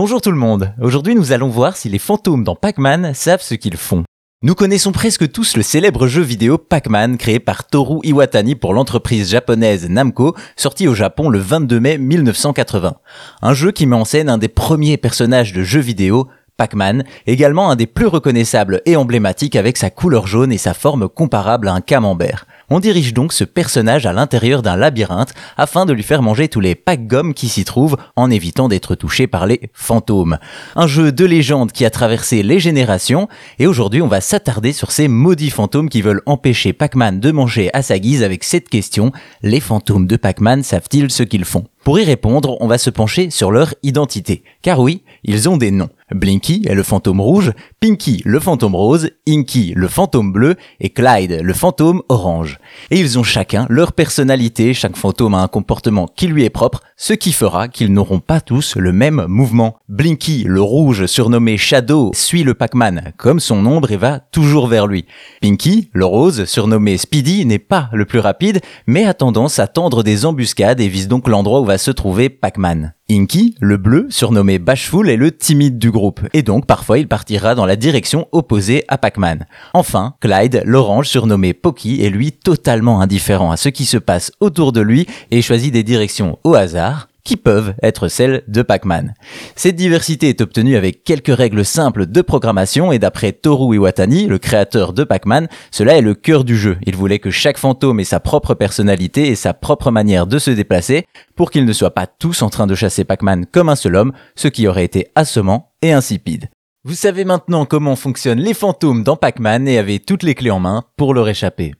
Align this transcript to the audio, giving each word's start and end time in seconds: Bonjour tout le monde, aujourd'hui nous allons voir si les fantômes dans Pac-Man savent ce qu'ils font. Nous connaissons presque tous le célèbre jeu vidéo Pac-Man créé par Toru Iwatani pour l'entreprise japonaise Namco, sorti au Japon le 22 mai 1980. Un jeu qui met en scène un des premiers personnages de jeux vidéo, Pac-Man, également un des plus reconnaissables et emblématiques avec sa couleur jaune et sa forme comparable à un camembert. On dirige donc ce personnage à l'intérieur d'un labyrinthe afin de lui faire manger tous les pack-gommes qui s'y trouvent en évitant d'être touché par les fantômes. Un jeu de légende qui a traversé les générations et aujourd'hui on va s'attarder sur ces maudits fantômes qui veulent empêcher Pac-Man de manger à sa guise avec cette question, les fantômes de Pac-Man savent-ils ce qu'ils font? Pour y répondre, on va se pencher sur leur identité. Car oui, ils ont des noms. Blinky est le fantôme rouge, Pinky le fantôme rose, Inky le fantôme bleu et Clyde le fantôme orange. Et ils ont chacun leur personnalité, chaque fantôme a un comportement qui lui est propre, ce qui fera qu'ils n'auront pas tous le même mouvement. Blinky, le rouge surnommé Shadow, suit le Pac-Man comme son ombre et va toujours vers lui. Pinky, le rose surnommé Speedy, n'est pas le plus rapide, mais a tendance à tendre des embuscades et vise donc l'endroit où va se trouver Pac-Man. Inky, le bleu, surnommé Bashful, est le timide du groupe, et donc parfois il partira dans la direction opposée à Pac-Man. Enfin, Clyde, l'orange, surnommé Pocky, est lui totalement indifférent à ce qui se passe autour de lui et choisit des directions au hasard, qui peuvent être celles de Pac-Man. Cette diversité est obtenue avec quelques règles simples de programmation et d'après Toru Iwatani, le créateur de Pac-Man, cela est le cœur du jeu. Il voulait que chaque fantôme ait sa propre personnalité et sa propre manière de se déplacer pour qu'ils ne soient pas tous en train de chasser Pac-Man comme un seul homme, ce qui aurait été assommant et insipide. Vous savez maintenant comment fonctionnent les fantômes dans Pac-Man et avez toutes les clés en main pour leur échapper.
Bonjour 0.00 0.20
tout 0.20 0.30
le 0.30 0.36
monde, 0.36 0.72
aujourd'hui 0.80 1.16
nous 1.16 1.32
allons 1.32 1.48
voir 1.48 1.76
si 1.76 1.88
les 1.88 1.98
fantômes 1.98 2.44
dans 2.44 2.54
Pac-Man 2.54 3.14
savent 3.14 3.42
ce 3.42 3.56
qu'ils 3.56 3.76
font. 3.76 4.04
Nous 4.44 4.54
connaissons 4.54 4.92
presque 4.92 5.28
tous 5.32 5.56
le 5.56 5.64
célèbre 5.64 6.06
jeu 6.06 6.22
vidéo 6.22 6.56
Pac-Man 6.56 7.18
créé 7.18 7.40
par 7.40 7.66
Toru 7.66 7.98
Iwatani 8.04 8.54
pour 8.54 8.74
l'entreprise 8.74 9.28
japonaise 9.28 9.88
Namco, 9.88 10.36
sorti 10.54 10.86
au 10.86 10.94
Japon 10.94 11.30
le 11.30 11.40
22 11.40 11.80
mai 11.80 11.98
1980. 11.98 12.94
Un 13.42 13.54
jeu 13.54 13.72
qui 13.72 13.86
met 13.86 13.96
en 13.96 14.04
scène 14.04 14.28
un 14.28 14.38
des 14.38 14.46
premiers 14.46 14.98
personnages 14.98 15.52
de 15.52 15.64
jeux 15.64 15.80
vidéo, 15.80 16.28
Pac-Man, 16.58 17.04
également 17.28 17.70
un 17.70 17.76
des 17.76 17.86
plus 17.86 18.06
reconnaissables 18.06 18.82
et 18.84 18.96
emblématiques 18.96 19.54
avec 19.54 19.76
sa 19.76 19.90
couleur 19.90 20.26
jaune 20.26 20.52
et 20.52 20.58
sa 20.58 20.74
forme 20.74 21.08
comparable 21.08 21.68
à 21.68 21.72
un 21.72 21.80
camembert. 21.80 22.46
On 22.68 22.80
dirige 22.80 23.14
donc 23.14 23.32
ce 23.32 23.44
personnage 23.44 24.06
à 24.06 24.12
l'intérieur 24.12 24.60
d'un 24.60 24.74
labyrinthe 24.76 25.32
afin 25.56 25.86
de 25.86 25.92
lui 25.92 26.02
faire 26.02 26.20
manger 26.20 26.48
tous 26.48 26.58
les 26.58 26.74
pack-gommes 26.74 27.32
qui 27.32 27.48
s'y 27.48 27.64
trouvent 27.64 27.96
en 28.16 28.28
évitant 28.28 28.68
d'être 28.68 28.96
touché 28.96 29.28
par 29.28 29.46
les 29.46 29.70
fantômes. 29.72 30.38
Un 30.74 30.88
jeu 30.88 31.12
de 31.12 31.24
légende 31.24 31.70
qui 31.70 31.84
a 31.84 31.90
traversé 31.90 32.42
les 32.42 32.58
générations 32.58 33.28
et 33.60 33.68
aujourd'hui 33.68 34.02
on 34.02 34.08
va 34.08 34.20
s'attarder 34.20 34.72
sur 34.72 34.90
ces 34.90 35.06
maudits 35.06 35.50
fantômes 35.50 35.88
qui 35.88 36.02
veulent 36.02 36.22
empêcher 36.26 36.72
Pac-Man 36.72 37.20
de 37.20 37.30
manger 37.30 37.70
à 37.72 37.82
sa 37.82 38.00
guise 38.00 38.24
avec 38.24 38.42
cette 38.42 38.68
question, 38.68 39.12
les 39.42 39.60
fantômes 39.60 40.08
de 40.08 40.16
Pac-Man 40.16 40.64
savent-ils 40.64 41.12
ce 41.12 41.22
qu'ils 41.22 41.44
font? 41.44 41.64
Pour 41.88 41.98
y 41.98 42.04
répondre, 42.04 42.58
on 42.60 42.66
va 42.66 42.76
se 42.76 42.90
pencher 42.90 43.30
sur 43.30 43.50
leur 43.50 43.72
identité. 43.82 44.44
Car 44.60 44.78
oui, 44.78 45.04
ils 45.24 45.48
ont 45.48 45.56
des 45.56 45.70
noms. 45.70 45.88
Blinky 46.10 46.64
est 46.66 46.74
le 46.74 46.82
fantôme 46.82 47.20
rouge, 47.20 47.52
Pinky 47.80 48.22
le 48.24 48.40
fantôme 48.40 48.74
rose, 48.74 49.10
Inky 49.28 49.74
le 49.76 49.88
fantôme 49.88 50.32
bleu 50.32 50.56
et 50.80 50.88
Clyde 50.88 51.40
le 51.42 51.52
fantôme 51.52 52.02
orange. 52.08 52.58
Et 52.90 52.98
ils 52.98 53.18
ont 53.18 53.22
chacun 53.22 53.66
leur 53.68 53.92
personnalité, 53.92 54.72
chaque 54.72 54.96
fantôme 54.96 55.34
a 55.34 55.42
un 55.42 55.48
comportement 55.48 56.06
qui 56.06 56.26
lui 56.26 56.44
est 56.44 56.50
propre, 56.50 56.80
ce 56.96 57.12
qui 57.12 57.32
fera 57.32 57.68
qu'ils 57.68 57.92
n'auront 57.92 58.20
pas 58.20 58.40
tous 58.40 58.76
le 58.76 58.92
même 58.92 59.26
mouvement. 59.28 59.76
Blinky, 59.90 60.44
le 60.46 60.62
rouge 60.62 61.04
surnommé 61.06 61.58
Shadow, 61.58 62.10
suit 62.14 62.42
le 62.42 62.54
Pac-Man 62.54 63.12
comme 63.18 63.40
son 63.40 63.64
ombre 63.66 63.92
et 63.92 63.96
va 63.98 64.18
toujours 64.18 64.66
vers 64.66 64.86
lui. 64.86 65.04
Pinky, 65.42 65.90
le 65.92 66.06
rose 66.06 66.46
surnommé 66.46 66.96
Speedy, 66.96 67.44
n'est 67.44 67.58
pas 67.58 67.90
le 67.92 68.06
plus 68.06 68.20
rapide, 68.20 68.60
mais 68.86 69.04
a 69.04 69.12
tendance 69.12 69.58
à 69.58 69.66
tendre 69.66 70.02
des 70.02 70.24
embuscades 70.24 70.80
et 70.80 70.88
vise 70.88 71.08
donc 71.08 71.28
l'endroit 71.28 71.60
où 71.60 71.66
va 71.66 71.77
se 71.78 71.90
trouver 71.90 72.28
Pac-Man. 72.28 72.94
Inky, 73.10 73.54
le 73.60 73.76
bleu, 73.76 74.06
surnommé 74.10 74.58
Bashful, 74.58 75.08
est 75.08 75.16
le 75.16 75.34
timide 75.34 75.78
du 75.78 75.90
groupe, 75.90 76.20
et 76.34 76.42
donc 76.42 76.66
parfois 76.66 76.98
il 76.98 77.08
partira 77.08 77.54
dans 77.54 77.64
la 77.64 77.76
direction 77.76 78.28
opposée 78.32 78.84
à 78.88 78.98
Pac-Man. 78.98 79.46
Enfin, 79.72 80.14
Clyde, 80.20 80.62
l'orange, 80.66 81.08
surnommé 81.08 81.54
Pocky, 81.54 82.02
est 82.02 82.10
lui 82.10 82.32
totalement 82.32 83.00
indifférent 83.00 83.50
à 83.50 83.56
ce 83.56 83.70
qui 83.70 83.86
se 83.86 83.96
passe 83.96 84.32
autour 84.40 84.72
de 84.72 84.80
lui 84.80 85.06
et 85.30 85.40
choisit 85.40 85.72
des 85.72 85.84
directions 85.84 86.38
au 86.44 86.54
hasard, 86.54 87.08
qui 87.28 87.36
peuvent 87.36 87.74
être 87.82 88.08
celles 88.08 88.42
de 88.48 88.62
Pac-Man. 88.62 89.12
Cette 89.54 89.76
diversité 89.76 90.30
est 90.30 90.40
obtenue 90.40 90.76
avec 90.76 91.04
quelques 91.04 91.36
règles 91.36 91.62
simples 91.62 92.06
de 92.06 92.22
programmation 92.22 92.90
et 92.90 92.98
d'après 92.98 93.32
Toru 93.32 93.76
Iwatani, 93.76 94.26
le 94.26 94.38
créateur 94.38 94.94
de 94.94 95.04
Pac-Man, 95.04 95.46
cela 95.70 95.98
est 95.98 96.00
le 96.00 96.14
cœur 96.14 96.42
du 96.42 96.56
jeu. 96.56 96.78
Il 96.86 96.96
voulait 96.96 97.18
que 97.18 97.30
chaque 97.30 97.58
fantôme 97.58 98.00
ait 98.00 98.04
sa 98.04 98.18
propre 98.18 98.54
personnalité 98.54 99.28
et 99.28 99.34
sa 99.34 99.52
propre 99.52 99.90
manière 99.90 100.26
de 100.26 100.38
se 100.38 100.50
déplacer 100.50 101.04
pour 101.36 101.50
qu'ils 101.50 101.66
ne 101.66 101.72
soient 101.74 101.94
pas 101.94 102.06
tous 102.06 102.40
en 102.40 102.48
train 102.48 102.66
de 102.66 102.74
chasser 102.74 103.04
Pac-Man 103.04 103.44
comme 103.44 103.68
un 103.68 103.76
seul 103.76 103.96
homme, 103.96 104.14
ce 104.34 104.48
qui 104.48 104.66
aurait 104.66 104.86
été 104.86 105.08
assommant 105.14 105.72
et 105.82 105.92
insipide. 105.92 106.48
Vous 106.84 106.94
savez 106.94 107.26
maintenant 107.26 107.66
comment 107.66 107.94
fonctionnent 107.94 108.40
les 108.40 108.54
fantômes 108.54 109.04
dans 109.04 109.16
Pac-Man 109.16 109.68
et 109.68 109.76
avez 109.76 109.98
toutes 109.98 110.22
les 110.22 110.34
clés 110.34 110.50
en 110.50 110.60
main 110.60 110.84
pour 110.96 111.12
leur 111.12 111.28
échapper. 111.28 111.74